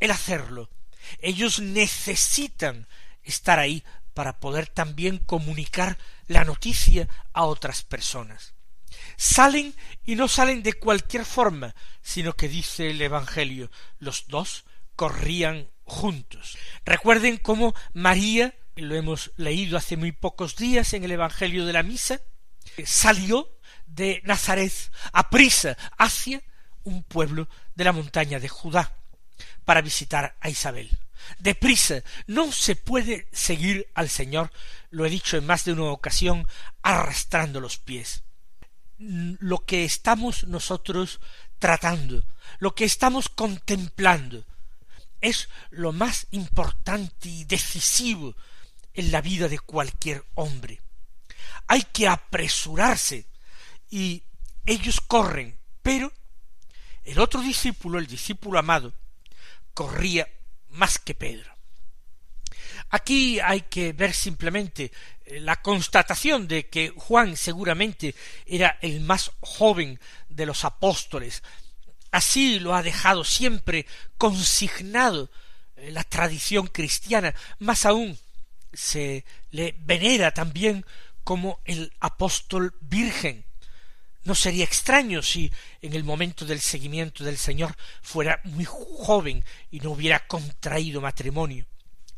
el 0.00 0.10
hacerlo. 0.10 0.70
Ellos 1.18 1.60
necesitan 1.60 2.88
estar 3.22 3.58
ahí 3.58 3.84
para 4.14 4.40
poder 4.40 4.66
también 4.66 5.18
comunicar 5.18 5.98
la 6.26 6.42
noticia 6.44 7.06
a 7.34 7.44
otras 7.44 7.82
personas 7.82 8.54
salen 9.16 9.74
y 10.04 10.14
no 10.14 10.28
salen 10.28 10.62
de 10.62 10.74
cualquier 10.74 11.24
forma, 11.24 11.74
sino 12.02 12.34
que 12.34 12.48
dice 12.48 12.90
el 12.90 13.02
Evangelio, 13.02 13.70
los 13.98 14.26
dos 14.28 14.64
corrían 14.96 15.68
juntos. 15.84 16.56
Recuerden 16.84 17.36
cómo 17.36 17.74
María, 17.92 18.54
lo 18.76 18.94
hemos 18.94 19.32
leído 19.36 19.76
hace 19.76 19.96
muy 19.96 20.12
pocos 20.12 20.56
días 20.56 20.92
en 20.94 21.04
el 21.04 21.10
Evangelio 21.10 21.66
de 21.66 21.72
la 21.72 21.82
Misa, 21.82 22.20
salió 22.84 23.58
de 23.86 24.22
Nazaret 24.24 24.72
a 25.12 25.30
prisa 25.30 25.76
hacia 25.98 26.42
un 26.84 27.02
pueblo 27.02 27.48
de 27.74 27.84
la 27.84 27.92
montaña 27.92 28.38
de 28.38 28.48
Judá 28.48 28.92
para 29.64 29.82
visitar 29.82 30.36
a 30.40 30.48
Isabel. 30.48 30.96
Deprisa, 31.38 32.02
no 32.26 32.52
se 32.52 32.76
puede 32.76 33.28
seguir 33.32 33.90
al 33.94 34.08
Señor, 34.08 34.52
lo 34.90 35.04
he 35.04 35.10
dicho 35.10 35.36
en 35.36 35.46
más 35.46 35.64
de 35.64 35.72
una 35.72 35.84
ocasión, 35.84 36.46
arrastrando 36.82 37.60
los 37.60 37.78
pies 37.78 38.22
lo 38.98 39.64
que 39.64 39.84
estamos 39.84 40.44
nosotros 40.44 41.20
tratando, 41.58 42.24
lo 42.58 42.74
que 42.74 42.84
estamos 42.84 43.28
contemplando, 43.28 44.44
es 45.20 45.48
lo 45.70 45.92
más 45.92 46.26
importante 46.30 47.28
y 47.28 47.44
decisivo 47.44 48.34
en 48.94 49.12
la 49.12 49.20
vida 49.20 49.48
de 49.48 49.58
cualquier 49.58 50.24
hombre. 50.34 50.80
Hay 51.66 51.82
que 51.82 52.08
apresurarse 52.08 53.26
y 53.90 54.22
ellos 54.66 55.00
corren, 55.00 55.58
pero 55.82 56.12
el 57.04 57.18
otro 57.18 57.40
discípulo, 57.40 57.98
el 57.98 58.06
discípulo 58.06 58.58
amado, 58.58 58.92
corría 59.74 60.28
más 60.70 60.98
que 60.98 61.14
Pedro. 61.14 61.57
Aquí 62.90 63.38
hay 63.40 63.62
que 63.62 63.92
ver 63.92 64.14
simplemente 64.14 64.90
eh, 65.24 65.40
la 65.40 65.60
constatación 65.60 66.48
de 66.48 66.68
que 66.68 66.90
Juan 66.96 67.36
seguramente 67.36 68.14
era 68.46 68.78
el 68.80 69.00
más 69.00 69.30
joven 69.40 70.00
de 70.28 70.46
los 70.46 70.64
apóstoles. 70.64 71.42
Así 72.10 72.58
lo 72.58 72.74
ha 72.74 72.82
dejado 72.82 73.24
siempre 73.24 73.86
consignado 74.16 75.30
eh, 75.76 75.90
la 75.90 76.04
tradición 76.04 76.66
cristiana. 76.68 77.34
Más 77.58 77.84
aún 77.84 78.18
se 78.72 79.24
le 79.50 79.74
venera 79.80 80.32
también 80.32 80.84
como 81.24 81.60
el 81.66 81.92
apóstol 82.00 82.74
virgen. 82.80 83.44
No 84.24 84.34
sería 84.34 84.64
extraño 84.64 85.22
si 85.22 85.52
en 85.82 85.94
el 85.94 86.04
momento 86.04 86.46
del 86.46 86.60
seguimiento 86.60 87.22
del 87.22 87.36
Señor 87.36 87.76
fuera 88.02 88.40
muy 88.44 88.64
joven 88.66 89.44
y 89.70 89.80
no 89.80 89.90
hubiera 89.90 90.26
contraído 90.26 91.00
matrimonio. 91.00 91.66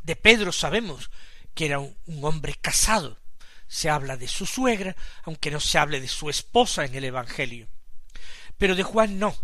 De 0.03 0.17
Pedro 0.17 0.53
sabemos 0.53 1.11
que 1.55 1.67
era 1.67 1.79
un, 1.79 1.97
hombre 2.23 2.55
casado. 2.55 3.19
Se 3.67 3.89
habla 3.89 4.17
de 4.17 4.29
su 4.29 4.47
suegra, 4.47 4.97
aunque 5.25 5.51
no 5.51 5.61
se 5.61 5.79
hable 5.79 6.01
de 6.01 6.09
su 6.09 6.29
esposa 6.29 6.85
en 6.85 6.95
el 6.95 7.05
Evangelio. 7.05 7.69
Pero 8.59 8.75
de 8.75 8.83
Juan 8.83 9.19
no. 9.19 9.37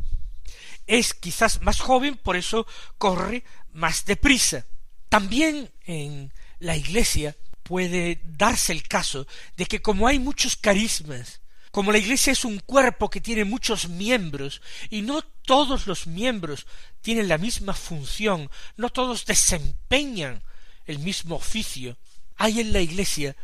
Es 0.86 1.14
quizás 1.14 1.62
más 1.62 1.80
joven, 1.80 2.16
por 2.16 2.36
eso 2.36 2.66
corre 2.98 3.44
más 3.72 4.04
deprisa. 4.04 4.66
También 5.08 5.70
en 5.84 6.32
la 6.58 6.76
Iglesia 6.76 7.36
puede 7.62 8.20
darse 8.24 8.72
el 8.72 8.86
caso 8.86 9.26
de 9.56 9.66
que 9.66 9.82
como 9.82 10.06
hay 10.06 10.18
muchos 10.18 10.56
carismas, 10.56 11.40
como 11.76 11.92
la 11.92 11.98
Iglesia 11.98 12.32
es 12.32 12.46
un 12.46 12.58
cuerpo 12.58 13.10
que 13.10 13.20
tiene 13.20 13.44
muchos 13.44 13.90
miembros, 13.90 14.62
y 14.88 15.02
no 15.02 15.20
todos 15.20 15.86
los 15.86 16.06
miembros 16.06 16.66
tienen 17.02 17.28
la 17.28 17.36
misma 17.36 17.74
función, 17.74 18.50
no 18.78 18.88
todos 18.88 19.26
desempeñan 19.26 20.42
el 20.86 21.00
mismo 21.00 21.36
oficio, 21.36 21.98
hay 22.36 22.60
en 22.60 22.72
la 22.72 22.80
Iglesia 22.80 23.36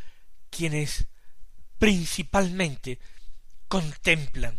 quienes 0.48 1.04
principalmente 1.78 3.00
contemplan, 3.68 4.58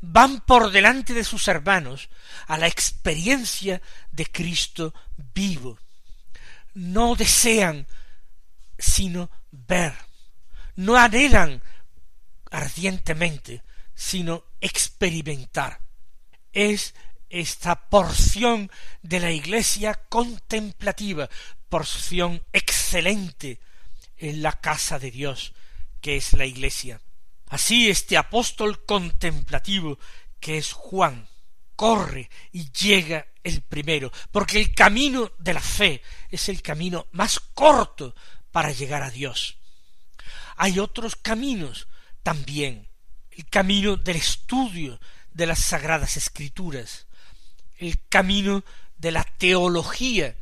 van 0.00 0.40
por 0.40 0.72
delante 0.72 1.14
de 1.14 1.22
sus 1.22 1.46
hermanos 1.46 2.08
a 2.48 2.58
la 2.58 2.66
experiencia 2.66 3.80
de 4.10 4.26
Cristo 4.26 4.92
vivo, 5.32 5.78
no 6.74 7.14
desean 7.14 7.86
sino 8.76 9.30
ver, 9.52 9.94
no 10.74 10.96
anhelan 10.96 11.62
ardientemente, 12.54 13.64
sino 13.94 14.44
experimentar. 14.60 15.80
Es 16.52 16.94
esta 17.28 17.88
porción 17.88 18.70
de 19.02 19.18
la 19.18 19.32
iglesia 19.32 19.94
contemplativa, 20.08 21.28
porción 21.68 22.44
excelente 22.52 23.58
en 24.16 24.40
la 24.40 24.52
casa 24.52 25.00
de 25.00 25.10
Dios, 25.10 25.52
que 26.00 26.16
es 26.16 26.32
la 26.32 26.46
iglesia. 26.46 27.00
Así 27.48 27.90
este 27.90 28.16
apóstol 28.16 28.84
contemplativo, 28.84 29.98
que 30.38 30.56
es 30.56 30.72
Juan, 30.72 31.28
corre 31.74 32.30
y 32.52 32.70
llega 32.70 33.26
el 33.42 33.62
primero, 33.62 34.12
porque 34.30 34.60
el 34.60 34.72
camino 34.72 35.32
de 35.38 35.54
la 35.54 35.60
fe 35.60 36.02
es 36.30 36.48
el 36.48 36.62
camino 36.62 37.08
más 37.10 37.40
corto 37.40 38.14
para 38.52 38.70
llegar 38.70 39.02
a 39.02 39.10
Dios. 39.10 39.58
Hay 40.56 40.78
otros 40.78 41.16
caminos 41.16 41.88
también, 42.24 42.88
el 43.30 43.46
camino 43.46 43.96
del 43.96 44.16
estudio 44.16 44.98
de 45.32 45.46
las 45.46 45.58
sagradas 45.58 46.16
escrituras, 46.16 47.06
el 47.78 48.00
camino 48.08 48.64
de 48.96 49.12
la 49.12 49.24
teología 49.24 50.34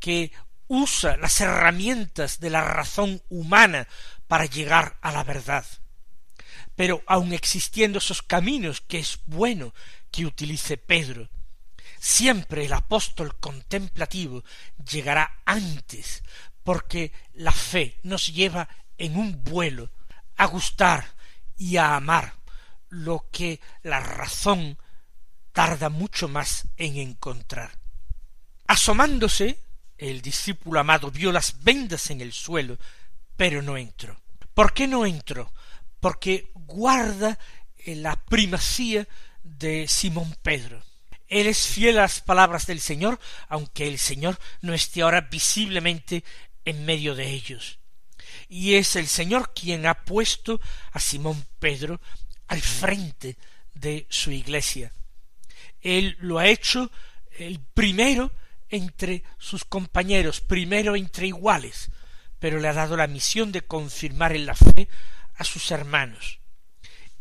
que 0.00 0.32
usa 0.66 1.16
las 1.16 1.40
herramientas 1.40 2.40
de 2.40 2.50
la 2.50 2.64
razón 2.64 3.22
humana 3.28 3.86
para 4.26 4.46
llegar 4.46 4.98
a 5.02 5.12
la 5.12 5.22
verdad. 5.22 5.64
Pero 6.74 7.02
aun 7.06 7.32
existiendo 7.32 7.98
esos 7.98 8.22
caminos 8.22 8.80
que 8.80 8.98
es 8.98 9.20
bueno 9.26 9.72
que 10.10 10.26
utilice 10.26 10.78
Pedro, 10.78 11.28
siempre 12.00 12.64
el 12.64 12.72
apóstol 12.72 13.38
contemplativo 13.38 14.42
llegará 14.90 15.42
antes, 15.44 16.24
porque 16.64 17.12
la 17.34 17.52
fe 17.52 18.00
nos 18.02 18.34
lleva 18.34 18.68
en 18.98 19.16
un 19.16 19.44
vuelo 19.44 19.90
a 20.36 20.46
gustar 20.46 21.19
y 21.60 21.76
a 21.76 21.94
amar 21.94 22.32
lo 22.88 23.26
que 23.30 23.60
la 23.82 24.00
razón 24.00 24.78
tarda 25.52 25.90
mucho 25.90 26.26
más 26.26 26.68
en 26.78 26.96
encontrar. 26.96 27.78
Asomándose, 28.66 29.60
el 29.98 30.22
discípulo 30.22 30.80
amado 30.80 31.10
vio 31.10 31.30
las 31.30 31.62
vendas 31.62 32.08
en 32.10 32.22
el 32.22 32.32
suelo, 32.32 32.78
pero 33.36 33.60
no 33.60 33.76
entró. 33.76 34.18
¿Por 34.54 34.72
qué 34.72 34.88
no 34.88 35.04
entró? 35.04 35.52
Porque 36.00 36.50
guarda 36.54 37.38
la 37.84 38.16
primacía 38.24 39.06
de 39.42 39.86
Simón 39.86 40.34
Pedro. 40.40 40.82
Él 41.28 41.46
es 41.46 41.66
fiel 41.66 41.98
a 41.98 42.02
las 42.02 42.22
palabras 42.22 42.66
del 42.66 42.80
Señor, 42.80 43.20
aunque 43.48 43.86
el 43.86 43.98
Señor 43.98 44.38
no 44.62 44.72
esté 44.72 45.02
ahora 45.02 45.20
visiblemente 45.20 46.24
en 46.64 46.86
medio 46.86 47.14
de 47.14 47.28
ellos. 47.28 47.79
Y 48.52 48.74
es 48.74 48.96
el 48.96 49.06
Señor 49.06 49.52
quien 49.54 49.86
ha 49.86 50.04
puesto 50.04 50.60
a 50.90 50.98
Simón 50.98 51.46
Pedro 51.60 52.00
al 52.48 52.60
frente 52.60 53.38
de 53.74 54.08
su 54.10 54.32
iglesia. 54.32 54.92
Él 55.80 56.16
lo 56.18 56.40
ha 56.40 56.48
hecho 56.48 56.90
el 57.38 57.60
primero 57.60 58.32
entre 58.68 59.22
sus 59.38 59.64
compañeros, 59.64 60.40
primero 60.40 60.96
entre 60.96 61.28
iguales, 61.28 61.92
pero 62.40 62.58
le 62.58 62.66
ha 62.66 62.72
dado 62.72 62.96
la 62.96 63.06
misión 63.06 63.52
de 63.52 63.62
confirmar 63.62 64.34
en 64.34 64.46
la 64.46 64.56
fe 64.56 64.88
a 65.36 65.44
sus 65.44 65.70
hermanos. 65.70 66.40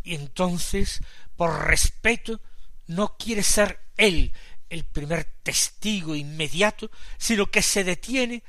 Y 0.02 0.16
entonces, 0.16 1.00
por 1.36 1.68
respeto, 1.68 2.42
no 2.88 3.18
quiere 3.18 3.44
ser 3.44 3.80
él 3.98 4.34
el 4.68 4.84
primer 4.84 5.26
testigo 5.44 6.16
inmediato, 6.16 6.90
sino 7.20 7.52
que 7.52 7.62
se 7.62 7.84
detiene 7.84 8.42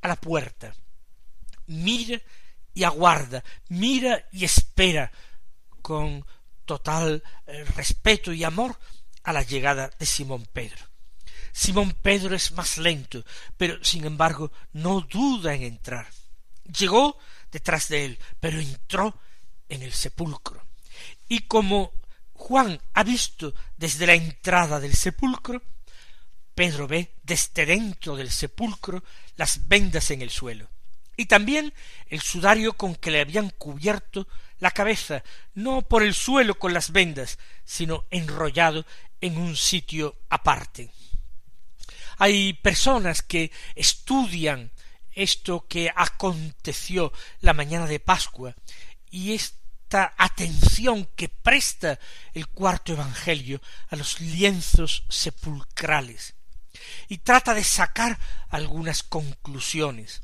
a 0.00 0.08
la 0.08 0.16
puerta, 0.16 0.74
mira 1.68 2.20
y 2.74 2.84
aguarda, 2.84 3.44
mira 3.68 4.26
y 4.32 4.44
espera 4.44 5.10
con 5.82 6.24
total 6.64 7.22
eh, 7.46 7.64
respeto 7.76 8.32
y 8.32 8.44
amor 8.44 8.78
a 9.24 9.32
la 9.32 9.42
llegada 9.42 9.90
de 9.98 10.06
Simón 10.06 10.46
Pedro. 10.52 10.86
Simón 11.52 11.96
Pedro 12.02 12.34
es 12.36 12.52
más 12.52 12.78
lento, 12.78 13.24
pero 13.56 13.82
sin 13.82 14.04
embargo 14.04 14.52
no 14.72 15.00
duda 15.00 15.54
en 15.54 15.62
entrar. 15.62 16.06
Llegó 16.64 17.18
detrás 17.50 17.88
de 17.88 18.04
él, 18.04 18.18
pero 18.38 18.60
entró 18.60 19.18
en 19.68 19.82
el 19.82 19.92
sepulcro. 19.92 20.62
Y 21.28 21.40
como 21.40 21.92
Juan 22.34 22.80
ha 22.94 23.02
visto 23.02 23.54
desde 23.76 24.06
la 24.06 24.14
entrada 24.14 24.78
del 24.78 24.94
sepulcro, 24.94 25.62
Pedro 26.54 26.86
ve 26.86 27.14
desde 27.22 27.66
dentro 27.66 28.16
del 28.16 28.30
sepulcro 28.30 29.02
las 29.36 29.68
vendas 29.68 30.10
en 30.10 30.22
el 30.22 30.30
suelo 30.30 30.68
y 31.18 31.26
también 31.26 31.74
el 32.06 32.20
sudario 32.20 32.74
con 32.74 32.94
que 32.94 33.10
le 33.10 33.20
habían 33.20 33.50
cubierto 33.50 34.28
la 34.60 34.70
cabeza, 34.70 35.24
no 35.52 35.82
por 35.82 36.04
el 36.04 36.14
suelo 36.14 36.60
con 36.60 36.72
las 36.72 36.92
vendas, 36.92 37.40
sino 37.64 38.04
enrollado 38.10 38.86
en 39.20 39.36
un 39.36 39.56
sitio 39.56 40.16
aparte. 40.28 40.92
Hay 42.18 42.52
personas 42.52 43.22
que 43.22 43.50
estudian 43.74 44.70
esto 45.10 45.66
que 45.66 45.90
aconteció 45.94 47.12
la 47.40 47.52
mañana 47.52 47.86
de 47.86 47.98
Pascua 47.98 48.54
y 49.10 49.34
esta 49.34 50.14
atención 50.16 51.08
que 51.16 51.28
presta 51.28 51.98
el 52.32 52.46
cuarto 52.46 52.92
Evangelio 52.92 53.60
a 53.88 53.96
los 53.96 54.20
lienzos 54.20 55.02
sepulcrales 55.08 56.36
y 57.08 57.18
trata 57.18 57.54
de 57.54 57.64
sacar 57.64 58.20
algunas 58.50 59.02
conclusiones 59.02 60.22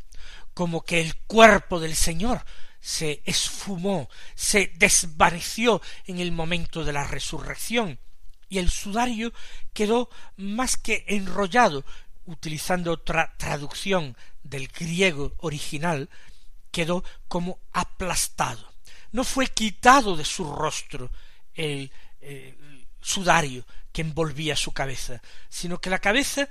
como 0.54 0.84
que 0.84 1.00
el 1.00 1.16
cuerpo 1.16 1.80
del 1.80 1.94
Señor 1.96 2.44
se 2.80 3.22
esfumó, 3.24 4.08
se 4.34 4.72
desvaneció 4.76 5.82
en 6.06 6.20
el 6.20 6.32
momento 6.32 6.84
de 6.84 6.92
la 6.92 7.04
resurrección, 7.04 7.98
y 8.48 8.58
el 8.58 8.70
sudario 8.70 9.32
quedó 9.72 10.08
más 10.36 10.76
que 10.76 11.04
enrollado, 11.08 11.84
utilizando 12.26 12.92
otra 12.92 13.34
traducción 13.36 14.16
del 14.42 14.68
griego 14.68 15.34
original, 15.38 16.08
quedó 16.70 17.04
como 17.28 17.58
aplastado. 17.72 18.72
No 19.12 19.24
fue 19.24 19.46
quitado 19.48 20.16
de 20.16 20.24
su 20.24 20.44
rostro 20.44 21.10
el, 21.54 21.90
sudario 23.00 23.66
que 23.92 24.00
envolvía 24.02 24.56
su 24.56 24.72
cabeza, 24.72 25.20
sino 25.48 25.78
que 25.78 25.90
la 25.90 25.98
cabeza 25.98 26.48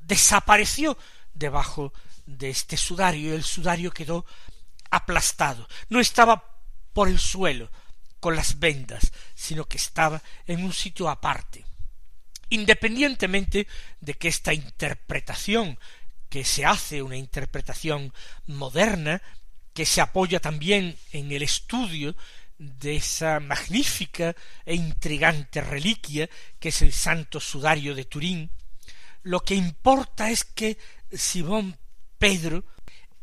desapareció 0.00 0.96
debajo 1.34 1.92
de 2.26 2.50
este 2.50 2.76
sudario 2.76 3.34
el 3.34 3.44
sudario 3.44 3.90
quedó 3.90 4.24
aplastado. 4.90 5.68
No 5.88 6.00
estaba 6.00 6.44
por 6.92 7.08
el 7.08 7.18
suelo 7.18 7.70
con 8.20 8.36
las 8.36 8.58
vendas, 8.58 9.12
sino 9.34 9.64
que 9.64 9.78
estaba 9.78 10.22
en 10.46 10.64
un 10.64 10.72
sitio 10.72 11.08
aparte. 11.08 11.64
Independientemente 12.50 13.66
de 14.00 14.14
que 14.14 14.28
esta 14.28 14.52
interpretación 14.52 15.78
que 16.28 16.44
se 16.44 16.64
hace, 16.64 17.02
una 17.02 17.16
interpretación 17.16 18.12
moderna, 18.46 19.20
que 19.74 19.86
se 19.86 20.00
apoya 20.00 20.40
también 20.40 20.96
en 21.12 21.32
el 21.32 21.42
estudio 21.42 22.14
de 22.58 22.96
esa 22.96 23.40
magnífica 23.40 24.36
e 24.64 24.74
intrigante 24.74 25.60
reliquia 25.60 26.28
que 26.60 26.68
es 26.68 26.82
el 26.82 26.92
Santo 26.92 27.40
Sudario 27.40 27.94
de 27.94 28.04
Turín, 28.04 28.50
lo 29.22 29.40
que 29.40 29.54
importa 29.54 30.30
es 30.30 30.44
que 30.44 30.78
Simón 31.12 31.78
Pedro 32.22 32.64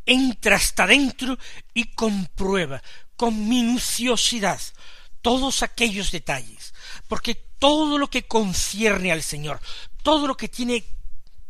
entra 0.05 0.57
hasta 0.57 0.85
dentro 0.85 1.39
y 1.73 1.85
comprueba 1.93 2.83
con 3.15 3.47
minuciosidad 3.47 4.59
todos 5.21 5.63
aquellos 5.63 6.11
detalles, 6.11 6.73
porque 7.07 7.33
todo 7.33 7.97
lo 7.97 8.09
que 8.09 8.27
concierne 8.27 9.13
al 9.13 9.23
Señor, 9.23 9.61
todo 10.03 10.27
lo 10.27 10.35
que 10.35 10.49
tiene 10.49 10.83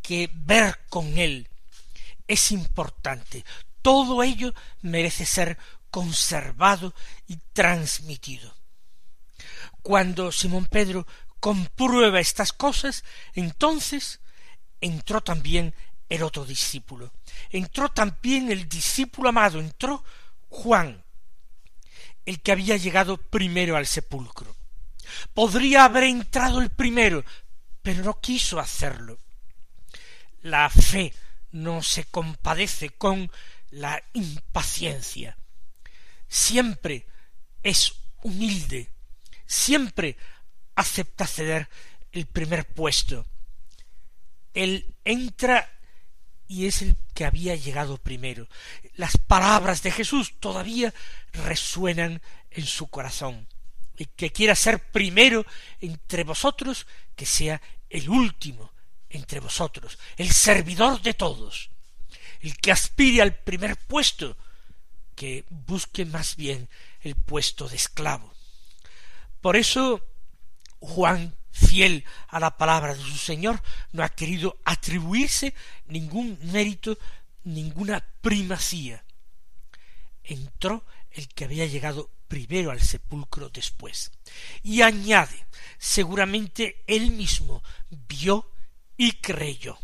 que 0.03 0.29
ver 0.31 0.81
con 0.89 1.17
Él, 1.17 1.47
es 2.27 2.51
importante. 2.51 3.43
Todo 3.81 4.21
ello 4.21 4.53
merece 4.83 5.25
ser 5.25 5.57
conservado 5.89 6.93
y 7.27 7.37
transmitido. 7.51 8.53
Cuando 9.81 10.31
Simón 10.31 10.67
Pedro 10.67 11.07
comprueba 11.39 12.19
estas 12.19 12.53
cosas, 12.53 13.03
entonces 13.33 14.19
entró 14.81 15.21
también 15.21 15.73
el 16.09 16.23
otro 16.23 16.43
discípulo. 16.43 17.13
Entró 17.51 17.89
también 17.89 18.51
el 18.51 18.67
discípulo 18.67 19.29
amado, 19.29 19.59
entró 19.59 20.03
Juan, 20.49 21.03
el 22.25 22.41
que 22.41 22.51
había 22.51 22.77
llegado 22.77 23.17
primero 23.17 23.77
al 23.77 23.85
sepulcro. 23.85 24.55
Podría 25.33 25.85
haber 25.85 26.03
entrado 26.03 26.61
el 26.61 26.69
primero, 26.69 27.23
pero 27.81 28.03
no 28.03 28.19
quiso 28.19 28.59
hacerlo. 28.59 29.19
La 30.41 30.69
fe 30.69 31.13
no 31.51 31.81
se 31.83 32.05
compadece 32.05 32.89
con 32.89 33.31
la 33.71 34.01
impaciencia. 34.13 35.37
Siempre 36.27 37.07
es 37.63 37.93
humilde, 38.21 38.89
siempre 39.45 40.17
acepta 40.75 41.27
ceder 41.27 41.69
el 42.11 42.25
primer 42.25 42.65
puesto. 42.65 43.25
Él 44.53 44.95
entra 45.03 45.78
y 46.49 46.65
es 46.65 46.81
el 46.81 46.97
que 47.13 47.25
había 47.25 47.55
llegado 47.55 47.97
primero. 47.97 48.47
Las 48.95 49.17
palabras 49.17 49.83
de 49.83 49.91
Jesús 49.91 50.33
todavía 50.39 50.93
resuenan 51.31 52.21
en 52.49 52.65
su 52.65 52.87
corazón. 52.87 53.47
El 53.95 54.09
que 54.09 54.31
quiera 54.31 54.55
ser 54.55 54.91
primero 54.91 55.45
entre 55.79 56.23
vosotros, 56.23 56.87
que 57.15 57.27
sea 57.27 57.61
el 57.89 58.09
último 58.09 58.73
entre 59.11 59.39
vosotros, 59.39 59.99
el 60.17 60.31
servidor 60.31 61.01
de 61.03 61.13
todos. 61.13 61.69
El 62.39 62.57
que 62.57 62.71
aspire 62.71 63.21
al 63.21 63.35
primer 63.35 63.77
puesto, 63.77 64.35
que 65.15 65.45
busque 65.49 66.03
más 66.05 66.35
bien 66.35 66.67
el 67.01 67.13
puesto 67.13 67.69
de 67.69 67.75
esclavo. 67.75 68.33
Por 69.39 69.55
eso 69.55 70.03
Juan 70.79 71.35
fiel 71.59 72.05
a 72.27 72.39
la 72.39 72.57
palabra 72.57 72.95
de 72.95 73.01
su 73.01 73.17
Señor, 73.17 73.61
no 73.91 74.03
ha 74.03 74.09
querido 74.09 74.57
atribuirse 74.65 75.53
ningún 75.87 76.39
mérito, 76.43 76.97
ninguna 77.43 78.05
primacía. 78.21 79.03
Entró 80.23 80.85
el 81.11 81.27
que 81.27 81.45
había 81.45 81.65
llegado 81.65 82.09
primero 82.27 82.71
al 82.71 82.81
sepulcro 82.81 83.49
después. 83.49 84.11
Y 84.63 84.81
añade, 84.81 85.45
seguramente 85.77 86.83
él 86.87 87.11
mismo 87.11 87.63
vio 87.89 88.51
y 88.95 89.13
creyó. 89.13 89.77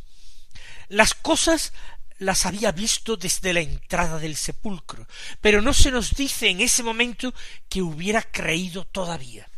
Las 0.88 1.14
cosas 1.14 1.74
las 2.18 2.46
había 2.46 2.72
visto 2.72 3.18
desde 3.18 3.54
la 3.54 3.60
entrada 3.60 4.20
del 4.20 4.36
sepulcro, 4.36 5.08
pero 5.42 5.62
no 5.62 5.74
se 5.74 5.92
nos 5.92 6.16
dice 6.16 6.50
en 6.50 6.62
ese 6.62 6.84
momento 6.84 7.34
que 7.68 7.82
hubiera 7.82 8.22
creído 8.22 8.86
todavía. 8.86 9.50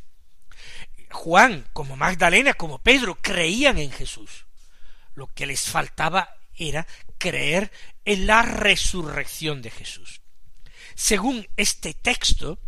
Juan, 1.17 1.67
como 1.73 1.95
Magdalena, 1.95 2.53
como 2.53 2.77
Pedro, 2.77 3.17
creían 3.19 3.79
en 3.79 3.91
Jesús. 3.91 4.45
Lo 5.15 5.33
que 5.33 5.47
les 5.47 5.61
faltaba 5.67 6.29
era 6.55 6.85
creer 7.17 7.71
en 8.05 8.27
la 8.27 8.43
resurrección 8.43 9.63
de 9.63 9.71
Jesús. 9.71 10.21
Según 10.93 11.47
este 11.57 11.95
texto, 11.95 12.59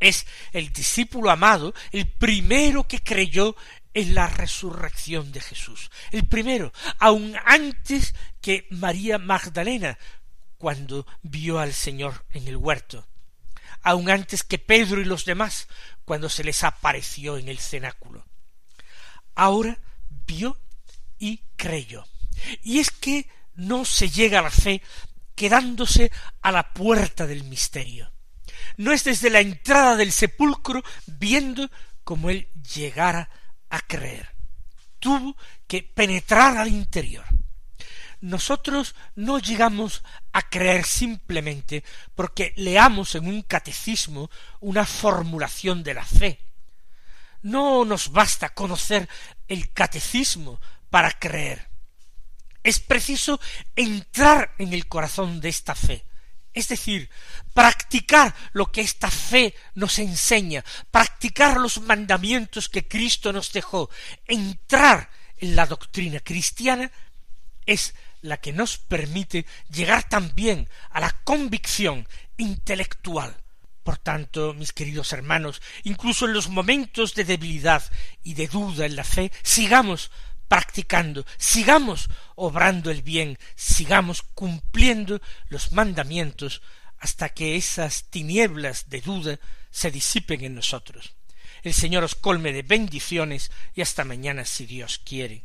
es 0.00 0.26
el 0.52 0.72
discípulo 0.72 1.30
amado 1.30 1.74
el 1.92 2.10
primero 2.10 2.84
que 2.84 3.00
creyó 3.00 3.54
en 3.92 4.14
la 4.14 4.28
resurrección 4.28 5.30
de 5.30 5.42
Jesús. 5.42 5.90
El 6.10 6.26
primero, 6.26 6.72
aun 6.98 7.36
antes 7.44 8.14
que 8.40 8.66
María 8.70 9.18
Magdalena, 9.18 9.98
cuando 10.56 11.06
vio 11.20 11.58
al 11.58 11.74
Señor 11.74 12.24
en 12.32 12.48
el 12.48 12.56
huerto 12.56 13.06
aun 13.82 14.10
antes 14.10 14.42
que 14.42 14.58
Pedro 14.58 15.00
y 15.00 15.04
los 15.04 15.24
demás, 15.24 15.68
cuando 16.04 16.28
se 16.28 16.44
les 16.44 16.64
apareció 16.64 17.38
en 17.38 17.48
el 17.48 17.58
cenáculo. 17.58 18.26
Ahora 19.34 19.78
vio 20.26 20.58
y 21.18 21.42
creyó. 21.56 22.06
Y 22.62 22.78
es 22.78 22.90
que 22.90 23.28
no 23.54 23.84
se 23.84 24.10
llega 24.10 24.38
a 24.38 24.42
la 24.42 24.50
fe 24.50 24.82
quedándose 25.34 26.10
a 26.40 26.50
la 26.52 26.72
puerta 26.72 27.26
del 27.26 27.44
misterio. 27.44 28.12
No 28.76 28.92
es 28.92 29.04
desde 29.04 29.30
la 29.30 29.40
entrada 29.40 29.96
del 29.96 30.12
sepulcro 30.12 30.82
viendo 31.06 31.70
cómo 32.04 32.30
él 32.30 32.48
llegara 32.74 33.30
a 33.70 33.80
creer. 33.80 34.34
Tuvo 34.98 35.36
que 35.66 35.82
penetrar 35.82 36.56
al 36.56 36.68
interior 36.68 37.24
nosotros 38.20 38.94
no 39.14 39.38
llegamos 39.38 40.02
a 40.32 40.48
creer 40.48 40.84
simplemente 40.84 41.84
porque 42.14 42.52
leamos 42.56 43.14
en 43.14 43.28
un 43.28 43.42
catecismo 43.42 44.30
una 44.60 44.84
formulación 44.84 45.82
de 45.82 45.94
la 45.94 46.04
fe. 46.04 46.40
No 47.42 47.84
nos 47.84 48.10
basta 48.10 48.50
conocer 48.50 49.08
el 49.46 49.72
catecismo 49.72 50.60
para 50.90 51.12
creer. 51.12 51.68
Es 52.64 52.80
preciso 52.80 53.40
entrar 53.76 54.54
en 54.58 54.72
el 54.72 54.88
corazón 54.88 55.40
de 55.40 55.48
esta 55.48 55.74
fe, 55.74 56.04
es 56.52 56.68
decir, 56.68 57.08
practicar 57.54 58.34
lo 58.52 58.70
que 58.72 58.80
esta 58.80 59.10
fe 59.10 59.54
nos 59.74 59.98
enseña, 60.00 60.64
practicar 60.90 61.58
los 61.58 61.80
mandamientos 61.80 62.68
que 62.68 62.88
Cristo 62.88 63.32
nos 63.32 63.52
dejó, 63.52 63.88
entrar 64.26 65.08
en 65.38 65.54
la 65.54 65.66
doctrina 65.66 66.18
cristiana, 66.20 66.90
es 67.64 67.94
la 68.22 68.38
que 68.38 68.52
nos 68.52 68.78
permite 68.78 69.46
llegar 69.70 70.08
también 70.08 70.68
a 70.90 71.00
la 71.00 71.10
convicción 71.24 72.06
intelectual. 72.36 73.36
Por 73.82 73.96
tanto, 73.98 74.52
mis 74.54 74.72
queridos 74.72 75.12
hermanos, 75.12 75.62
incluso 75.84 76.26
en 76.26 76.34
los 76.34 76.48
momentos 76.48 77.14
de 77.14 77.24
debilidad 77.24 77.82
y 78.22 78.34
de 78.34 78.46
duda 78.46 78.84
en 78.84 78.96
la 78.96 79.04
fe, 79.04 79.32
sigamos 79.42 80.10
practicando, 80.46 81.24
sigamos 81.36 82.08
obrando 82.34 82.90
el 82.90 83.02
bien, 83.02 83.38
sigamos 83.54 84.22
cumpliendo 84.34 85.20
los 85.48 85.72
mandamientos 85.72 86.62
hasta 86.98 87.28
que 87.28 87.56
esas 87.56 88.04
tinieblas 88.10 88.88
de 88.88 89.00
duda 89.00 89.38
se 89.70 89.90
disipen 89.90 90.44
en 90.44 90.54
nosotros. 90.54 91.14
El 91.62 91.74
Señor 91.74 92.04
os 92.04 92.14
colme 92.14 92.52
de 92.52 92.62
bendiciones 92.62 93.50
y 93.74 93.82
hasta 93.82 94.04
mañana 94.04 94.44
si 94.44 94.66
Dios 94.66 95.00
quiere. 95.04 95.44